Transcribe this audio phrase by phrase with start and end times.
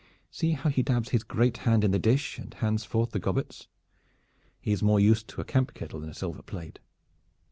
[0.31, 3.67] See how he dabs his great hand in the dish and hands forth the gobbets.
[4.59, 6.79] He is more used to a camp kettle than a silver plate.